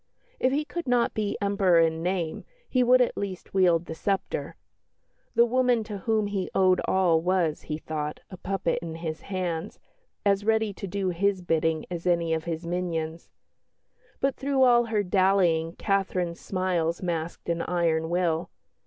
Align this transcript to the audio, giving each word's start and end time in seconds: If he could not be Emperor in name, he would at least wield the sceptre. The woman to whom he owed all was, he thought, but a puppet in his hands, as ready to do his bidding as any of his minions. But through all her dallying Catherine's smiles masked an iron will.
If 0.39 0.51
he 0.51 0.65
could 0.65 0.87
not 0.87 1.13
be 1.13 1.37
Emperor 1.39 1.79
in 1.79 2.01
name, 2.01 2.43
he 2.67 2.81
would 2.81 3.01
at 3.01 3.15
least 3.15 3.53
wield 3.53 3.85
the 3.85 3.93
sceptre. 3.93 4.55
The 5.35 5.45
woman 5.45 5.83
to 5.83 5.99
whom 5.99 6.25
he 6.25 6.49
owed 6.55 6.81
all 6.85 7.21
was, 7.21 7.61
he 7.61 7.77
thought, 7.77 8.19
but 8.27 8.33
a 8.33 8.41
puppet 8.41 8.79
in 8.81 8.95
his 8.95 9.21
hands, 9.21 9.77
as 10.25 10.43
ready 10.43 10.73
to 10.73 10.87
do 10.87 11.09
his 11.09 11.43
bidding 11.43 11.85
as 11.91 12.07
any 12.07 12.33
of 12.33 12.45
his 12.45 12.65
minions. 12.65 13.29
But 14.19 14.35
through 14.35 14.63
all 14.63 14.85
her 14.85 15.03
dallying 15.03 15.73
Catherine's 15.75 16.39
smiles 16.39 17.03
masked 17.03 17.47
an 17.47 17.61
iron 17.61 18.09
will. 18.09 18.49